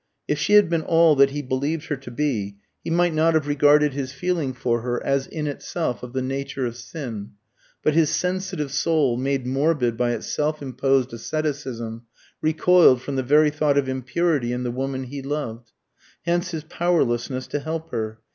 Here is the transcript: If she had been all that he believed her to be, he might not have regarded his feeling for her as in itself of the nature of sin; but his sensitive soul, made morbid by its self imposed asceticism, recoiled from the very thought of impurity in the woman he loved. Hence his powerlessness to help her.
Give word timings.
If 0.27 0.39
she 0.39 0.53
had 0.53 0.67
been 0.67 0.81
all 0.81 1.15
that 1.17 1.29
he 1.29 1.43
believed 1.43 1.85
her 1.85 1.95
to 1.95 2.09
be, 2.09 2.57
he 2.83 2.89
might 2.89 3.13
not 3.13 3.35
have 3.35 3.47
regarded 3.47 3.93
his 3.93 4.11
feeling 4.11 4.51
for 4.51 4.81
her 4.81 5.05
as 5.05 5.27
in 5.27 5.45
itself 5.45 6.01
of 6.01 6.13
the 6.13 6.23
nature 6.23 6.65
of 6.65 6.75
sin; 6.75 7.33
but 7.83 7.93
his 7.93 8.09
sensitive 8.09 8.71
soul, 8.71 9.15
made 9.15 9.45
morbid 9.45 9.97
by 9.97 10.13
its 10.13 10.25
self 10.25 10.59
imposed 10.59 11.13
asceticism, 11.13 12.07
recoiled 12.41 13.03
from 13.03 13.15
the 13.15 13.21
very 13.21 13.51
thought 13.51 13.77
of 13.77 13.87
impurity 13.87 14.51
in 14.51 14.63
the 14.63 14.71
woman 14.71 15.03
he 15.03 15.21
loved. 15.21 15.71
Hence 16.25 16.49
his 16.49 16.63
powerlessness 16.63 17.45
to 17.45 17.59
help 17.59 17.91
her. 17.91 18.21